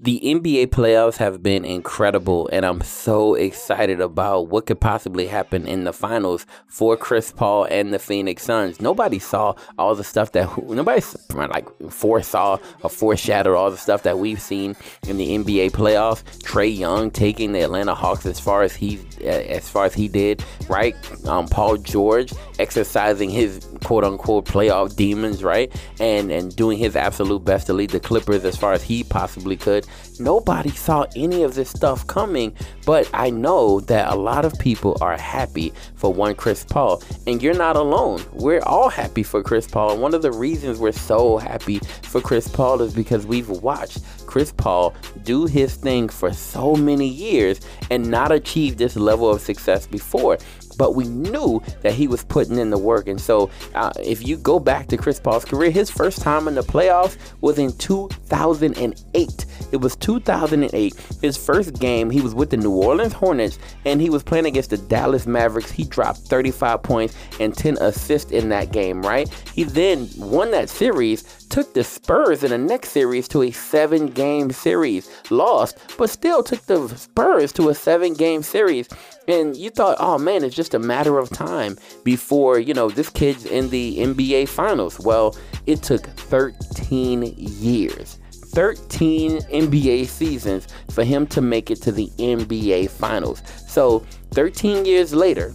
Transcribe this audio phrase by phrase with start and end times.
[0.00, 5.66] The NBA playoffs have been incredible, and I'm so excited about what could possibly happen
[5.66, 8.80] in the finals for Chris Paul and the Phoenix Suns.
[8.80, 11.02] Nobody saw all the stuff that nobody
[11.34, 14.76] like foresaw or foreshadowed all the stuff that we've seen
[15.08, 16.22] in the NBA playoffs.
[16.44, 20.44] Trae Young taking the Atlanta Hawks as far as he as far as he did,
[20.68, 20.94] right?
[21.26, 25.74] Um, Paul George exercising his quote unquote playoff demons, right?
[25.98, 29.56] And and doing his absolute best to lead the Clippers as far as he possibly
[29.56, 29.87] could.
[30.20, 34.96] Nobody saw any of this stuff coming, but I know that a lot of people
[35.00, 38.24] are happy for one Chris Paul, and you're not alone.
[38.32, 42.20] We're all happy for Chris Paul, and one of the reasons we're so happy for
[42.20, 47.60] Chris Paul is because we've watched Chris Paul do his thing for so many years
[47.90, 50.38] and not achieve this level of success before
[50.78, 53.08] but we knew that he was putting in the work.
[53.08, 56.54] And so, uh, if you go back to Chris Paul's career, his first time in
[56.54, 59.46] the playoffs was in 2008.
[59.72, 60.94] It was 2008.
[61.20, 64.70] His first game, he was with the New Orleans Hornets and he was playing against
[64.70, 65.70] the Dallas Mavericks.
[65.70, 69.28] He dropped 35 points and 10 assists in that game, right?
[69.54, 74.06] He then won that series, took the Spurs in the next series to a seven
[74.06, 78.88] game series, lost, but still took the Spurs to a seven game series.
[79.26, 83.10] And you thought, oh man, it's just a matter of time before, you know, this
[83.10, 84.98] kid's in the NBA Finals.
[85.00, 88.18] Well, it took 13 years.
[88.30, 93.42] 13 NBA seasons for him to make it to the NBA Finals.
[93.66, 95.54] So, 13 years later,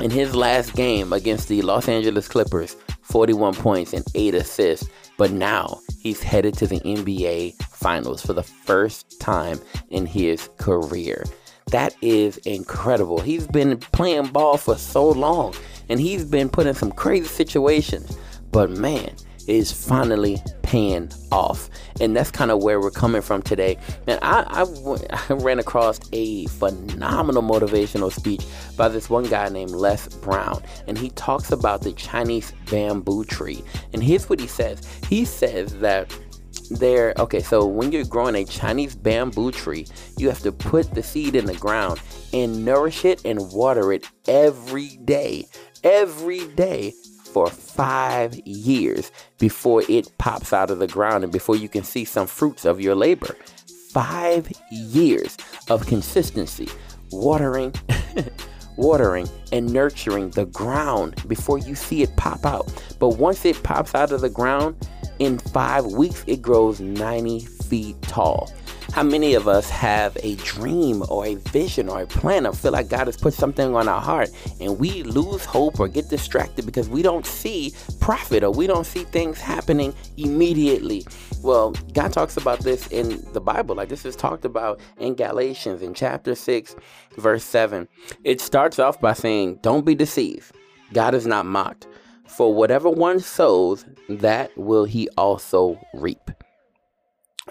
[0.00, 4.88] in his last game against the Los Angeles Clippers, 41 points and 8 assists.
[5.16, 9.60] But now he's headed to the NBA Finals for the first time
[9.90, 11.24] in his career.
[11.70, 13.20] That is incredible.
[13.20, 15.54] He's been playing ball for so long
[15.88, 18.16] and he's been put in some crazy situations.
[18.50, 19.14] But man,
[19.48, 21.68] is finally paying off.
[22.00, 23.76] And that's kind of where we're coming from today.
[24.06, 24.64] And I,
[25.28, 28.42] ran across a phenomenal motivational speech
[28.74, 30.62] by this one guy named Les Brown.
[30.88, 33.62] And he talks about the Chinese bamboo tree.
[33.92, 34.80] And here's what he says
[35.10, 36.16] he says that
[36.70, 39.84] there okay so when you're growing a chinese bamboo tree
[40.16, 42.00] you have to put the seed in the ground
[42.32, 45.44] and nourish it and water it every day
[45.84, 46.94] every day
[47.32, 52.04] for five years before it pops out of the ground and before you can see
[52.04, 53.36] some fruits of your labor
[53.90, 55.36] five years
[55.68, 56.68] of consistency
[57.10, 57.74] watering
[58.76, 62.66] watering and nurturing the ground before you see it pop out
[62.98, 64.76] but once it pops out of the ground
[65.22, 68.52] in five weeks, it grows 90 feet tall.
[68.92, 72.72] How many of us have a dream or a vision or a plan or feel
[72.72, 74.28] like God has put something on our heart
[74.60, 78.84] and we lose hope or get distracted because we don't see profit or we don't
[78.84, 81.06] see things happening immediately?
[81.42, 83.74] Well, God talks about this in the Bible.
[83.74, 86.76] Like this is talked about in Galatians in chapter 6,
[87.16, 87.88] verse 7.
[88.24, 90.54] It starts off by saying, Don't be deceived.
[90.92, 91.86] God is not mocked.
[92.26, 96.30] For whatever one sows, that will he also reap.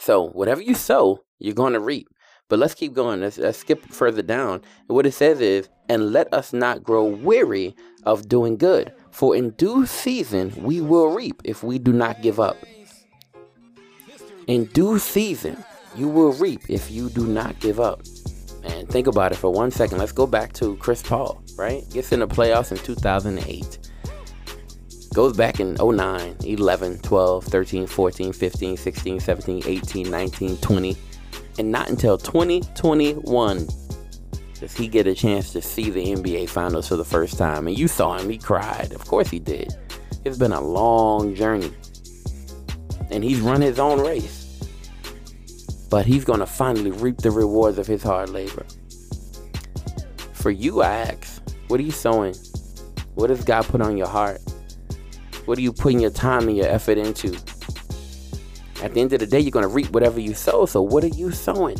[0.00, 2.08] So, whatever you sow, you're going to reap.
[2.48, 3.20] But let's keep going.
[3.20, 4.62] Let's, let's skip further down.
[4.86, 9.50] What it says is, and let us not grow weary of doing good, for in
[9.50, 12.56] due season we will reap if we do not give up.
[14.46, 15.62] In due season,
[15.94, 18.02] you will reap if you do not give up.
[18.64, 19.98] And think about it for one second.
[19.98, 21.88] Let's go back to Chris Paul, right?
[21.90, 23.89] Gets in the playoffs in 2008
[25.12, 30.96] goes back in 09, 11, 12, 13, 14, 15, 16, 17, 18, 19, 20.
[31.58, 33.68] And not until 2021
[34.60, 37.66] does he get a chance to see the NBA Finals for the first time.
[37.66, 38.92] And you saw him, he cried.
[38.92, 39.74] Of course he did.
[40.24, 41.72] It's been a long journey.
[43.10, 44.46] And he's run his own race.
[45.90, 48.64] But he's going to finally reap the rewards of his hard labor.
[50.34, 52.34] For you, I ask, what are you sowing?
[53.14, 54.40] What does God put on your heart?
[55.46, 57.36] What are you putting your time and your effort into?
[58.82, 60.66] At the end of the day, you're going to reap whatever you sow.
[60.66, 61.78] So, what are you sowing?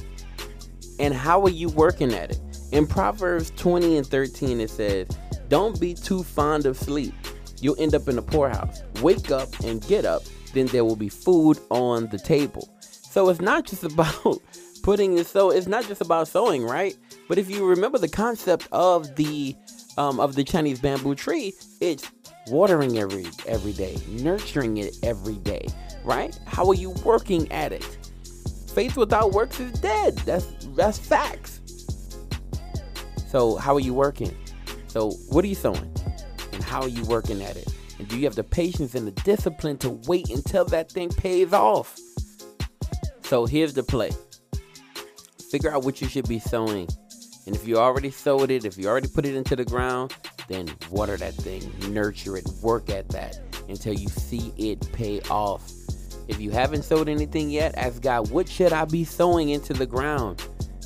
[0.99, 2.41] And how are you working at it?
[2.73, 5.09] In Proverbs 20 and 13, it says,
[5.49, 7.15] Don't be too fond of sleep.
[7.61, 8.83] You'll end up in the poorhouse.
[9.03, 10.23] Wake up and get up,
[10.53, 12.69] then there will be food on the table.
[12.81, 14.41] So, it's not just about
[14.83, 16.97] putting your sow, it's not just about sowing, right?
[17.29, 19.55] But if you remember the concept of the
[19.97, 22.11] um, of the Chinese bamboo tree, it's
[22.49, 25.67] watering every every day, nurturing it every day,
[26.05, 26.39] right?
[26.47, 27.85] How are you working at it?
[28.75, 30.17] Faith without works is dead.
[30.19, 30.47] That's
[30.77, 31.61] that's facts.
[33.29, 34.37] So how are you working?
[34.89, 35.95] So what are you sowing?
[36.53, 37.73] And how are you working at it?
[37.99, 41.53] And do you have the patience and the discipline to wait until that thing pays
[41.53, 41.97] off?
[43.23, 44.11] So here's the play
[45.51, 46.89] figure out what you should be sowing.
[47.47, 50.15] And if you already sowed it, if you already put it into the ground,
[50.51, 53.39] then water that thing, nurture it, work at that
[53.69, 55.71] until you see it pay off.
[56.27, 59.87] If you haven't sowed anything yet, ask God, what should I be sowing into the
[59.87, 60.43] ground?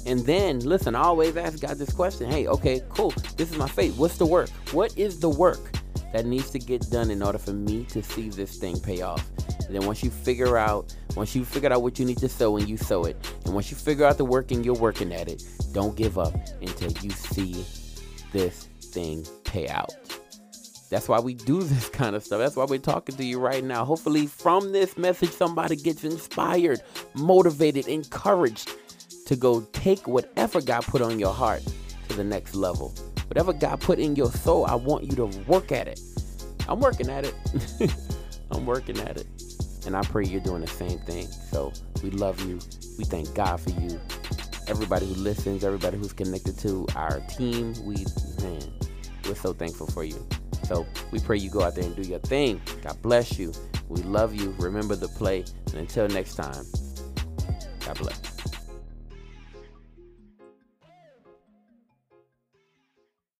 [0.06, 3.14] And then, listen, I always ask God this question hey, okay, cool.
[3.36, 3.96] This is my faith.
[3.96, 4.50] What's the work?
[4.72, 5.72] What is the work
[6.12, 9.26] that needs to get done in order for me to see this thing pay off?
[9.66, 12.58] And then once you figure out, once you figure out what you need to sow
[12.58, 13.16] and you sow it,
[13.46, 16.34] and once you figure out the work and you're working at it, don't give up
[16.60, 17.64] until you see
[18.34, 19.94] this thing pay out.
[20.90, 22.38] That's why we do this kind of stuff.
[22.38, 23.86] That's why we're talking to you right now.
[23.86, 26.82] Hopefully, from this message, somebody gets inspired,
[27.14, 28.70] motivated, encouraged
[29.26, 31.62] to go take whatever God put on your heart
[32.08, 32.94] to the next level.
[33.28, 36.00] Whatever God put in your soul, I want you to work at it.
[36.68, 37.34] I'm working at it.
[38.50, 39.26] I'm working at it.
[39.86, 41.26] And I pray you're doing the same thing.
[41.26, 41.72] So
[42.02, 42.58] we love you.
[42.98, 44.00] We thank God for you.
[44.66, 47.96] Everybody who listens, everybody who's connected to our team, we
[48.42, 48.62] man,
[49.26, 50.26] we're so thankful for you.
[50.64, 52.60] So we pray you go out there and do your thing.
[52.82, 53.52] God bless you.
[53.88, 54.54] We love you.
[54.58, 55.44] Remember the play.
[55.66, 56.64] And until next time,
[57.84, 58.33] God bless.